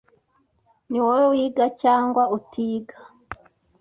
[0.89, 2.97] Ni wowe wiga cyangwa utiga.